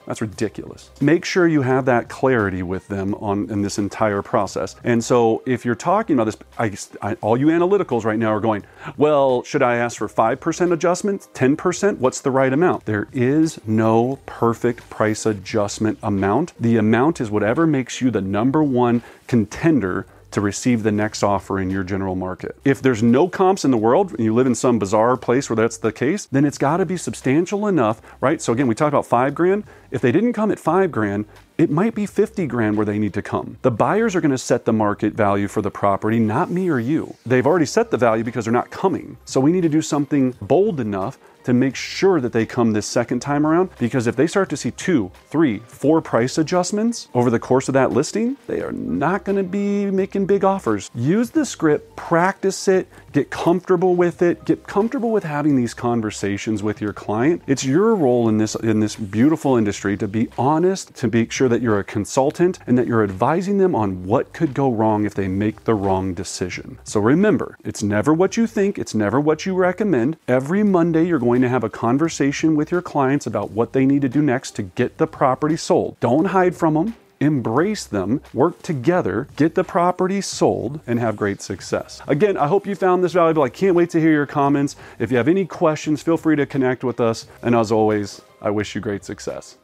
That's 0.09 0.21
ridiculous. 0.21 0.89
Make 1.01 1.23
sure 1.23 1.47
you 1.47 1.61
have 1.61 1.85
that 1.85 2.09
clarity 2.09 2.63
with 2.63 2.87
them 2.87 3.13
on 3.13 3.47
in 3.51 3.61
this 3.61 3.77
entire 3.77 4.23
process. 4.23 4.75
And 4.83 5.03
so 5.03 5.43
if 5.45 5.63
you're 5.63 5.75
talking 5.75 6.15
about 6.19 6.23
this, 6.23 6.37
I, 6.57 7.09
I, 7.11 7.13
all 7.21 7.37
you 7.37 7.47
analyticals 7.47 8.05
right 8.05 8.17
now 8.17 8.29
are 8.33 8.39
going, 8.39 8.63
well, 8.97 9.43
should 9.43 9.61
I 9.61 9.75
ask 9.75 9.99
for 9.99 10.07
5% 10.07 10.73
adjustment, 10.73 11.27
10%? 11.35 11.99
What's 11.99 12.21
the 12.21 12.31
right 12.31 12.51
amount? 12.51 12.85
There 12.85 13.07
is 13.13 13.59
no 13.67 14.17
perfect 14.25 14.89
price 14.89 15.27
adjustment 15.27 15.99
amount. 16.01 16.53
The 16.59 16.77
amount 16.77 17.21
is 17.21 17.29
whatever 17.29 17.67
makes 17.67 18.01
you 18.01 18.09
the 18.09 18.19
number 18.19 18.63
one 18.63 19.03
contender 19.27 20.07
to 20.31 20.41
receive 20.41 20.83
the 20.83 20.91
next 20.91 21.23
offer 21.23 21.59
in 21.59 21.69
your 21.69 21.83
general 21.83 22.15
market. 22.15 22.57
If 22.63 22.81
there's 22.81 23.01
no 23.01 23.27
comps 23.27 23.65
in 23.65 23.71
the 23.71 23.77
world 23.77 24.11
and 24.11 24.21
you 24.21 24.33
live 24.33 24.47
in 24.47 24.55
some 24.55 24.79
bizarre 24.79 25.17
place 25.17 25.49
where 25.49 25.55
that's 25.55 25.77
the 25.77 25.91
case, 25.91 26.27
then 26.27 26.45
it's 26.45 26.57
got 26.57 26.77
to 26.77 26.85
be 26.85 26.97
substantial 26.97 27.67
enough, 27.67 28.01
right? 28.21 28.41
So 28.41 28.53
again, 28.53 28.67
we 28.67 28.75
talked 28.75 28.93
about 28.93 29.05
5 29.05 29.33
grand. 29.35 29.63
If 29.91 30.01
they 30.01 30.11
didn't 30.11 30.33
come 30.33 30.51
at 30.51 30.59
5 30.59 30.91
grand, 30.91 31.25
it 31.57 31.69
might 31.69 31.93
be 31.93 32.05
50 32.05 32.47
grand 32.47 32.77
where 32.77 32.85
they 32.85 32.97
need 32.97 33.13
to 33.15 33.21
come. 33.21 33.57
The 33.63 33.71
buyers 33.71 34.15
are 34.15 34.21
going 34.21 34.31
to 34.31 34.37
set 34.37 34.63
the 34.63 34.71
market 34.71 35.13
value 35.13 35.49
for 35.49 35.61
the 35.61 35.69
property, 35.69 36.17
not 36.17 36.49
me 36.49 36.69
or 36.69 36.79
you. 36.79 37.15
They've 37.25 37.45
already 37.45 37.65
set 37.65 37.91
the 37.91 37.97
value 37.97 38.23
because 38.23 38.45
they're 38.45 38.53
not 38.53 38.69
coming. 38.69 39.17
So 39.25 39.41
we 39.41 39.51
need 39.51 39.61
to 39.61 39.69
do 39.69 39.81
something 39.81 40.35
bold 40.41 40.79
enough 40.79 41.17
to 41.43 41.53
make 41.53 41.75
sure 41.75 42.19
that 42.21 42.33
they 42.33 42.45
come 42.45 42.73
this 42.73 42.85
second 42.85 43.19
time 43.19 43.45
around 43.45 43.69
because 43.79 44.07
if 44.07 44.15
they 44.15 44.27
start 44.27 44.49
to 44.49 44.57
see 44.57 44.71
two, 44.71 45.11
three, 45.29 45.59
four 45.59 46.01
price 46.01 46.37
adjustments 46.37 47.07
over 47.13 47.29
the 47.29 47.39
course 47.39 47.67
of 47.67 47.73
that 47.73 47.91
listing, 47.91 48.37
they 48.47 48.61
are 48.61 48.71
not 48.71 49.23
going 49.23 49.37
to 49.37 49.43
be 49.43 49.85
making 49.91 50.25
big 50.25 50.43
offers. 50.43 50.89
Use 50.95 51.29
the 51.29 51.45
script, 51.45 51.95
practice 51.95 52.67
it, 52.67 52.87
get 53.11 53.29
comfortable 53.29 53.95
with 53.95 54.21
it, 54.21 54.43
get 54.45 54.65
comfortable 54.67 55.11
with 55.11 55.23
having 55.23 55.55
these 55.55 55.73
conversations 55.73 56.63
with 56.63 56.81
your 56.81 56.93
client. 56.93 57.41
It's 57.47 57.65
your 57.65 57.95
role 57.95 58.29
in 58.29 58.37
this 58.37 58.55
in 58.55 58.79
this 58.79 58.95
beautiful 58.95 59.55
industry 59.55 59.97
to 59.97 60.07
be 60.07 60.29
honest, 60.37 60.95
to 60.95 61.07
make 61.07 61.31
sure 61.31 61.49
that 61.49 61.61
you're 61.61 61.79
a 61.79 61.83
consultant 61.83 62.59
and 62.67 62.77
that 62.77 62.87
you're 62.87 63.03
advising 63.03 63.57
them 63.57 63.75
on 63.75 64.05
what 64.05 64.33
could 64.33 64.53
go 64.53 64.71
wrong 64.71 65.05
if 65.05 65.13
they 65.13 65.27
make 65.27 65.63
the 65.63 65.73
wrong 65.73 66.13
decision. 66.13 66.79
So 66.83 66.99
remember, 66.99 67.57
it's 67.63 67.83
never 67.83 68.13
what 68.13 68.37
you 68.37 68.47
think, 68.47 68.77
it's 68.77 68.95
never 68.95 69.19
what 69.19 69.45
you 69.45 69.53
recommend. 69.53 70.17
Every 70.27 70.63
Monday 70.63 71.05
you're 71.05 71.19
going 71.29 71.43
to 71.43 71.49
have 71.49 71.63
a 71.63 71.69
conversation 71.69 72.55
with 72.55 72.71
your 72.71 72.81
clients 72.81 73.27
about 73.27 73.51
what 73.51 73.71
they 73.73 73.85
need 73.85 74.01
to 74.01 74.09
do 74.09 74.19
next 74.19 74.55
to 74.55 74.63
get 74.63 74.97
the 74.97 75.05
property 75.05 75.55
sold. 75.55 75.95
Don't 75.99 76.25
hide 76.25 76.55
from 76.55 76.73
them. 76.73 76.95
embrace 77.19 77.85
them, 77.85 78.21
work 78.33 78.61
together, 78.61 79.27
get 79.35 79.53
the 79.55 79.63
property 79.63 80.21
sold, 80.21 80.79
and 80.87 80.99
have 80.99 81.15
great 81.15 81.41
success. 81.41 82.01
Again, 82.07 82.37
I 82.37 82.47
hope 82.47 82.65
you 82.65 82.75
found 82.75 83.03
this 83.03 83.13
valuable. 83.13 83.43
I 83.43 83.49
can't 83.49 83.75
wait 83.75 83.89
to 83.91 83.99
hear 83.99 84.11
your 84.11 84.25
comments. 84.25 84.75
If 84.99 85.11
you 85.11 85.17
have 85.17 85.27
any 85.27 85.45
questions, 85.45 86.01
feel 86.01 86.17
free 86.17 86.35
to 86.37 86.45
connect 86.45 86.83
with 86.83 86.99
us. 86.99 87.27
And 87.41 87.55
as 87.55 87.71
always, 87.71 88.21
I 88.41 88.49
wish 88.49 88.73
you 88.73 88.81
great 88.81 89.05
success. 89.05 89.59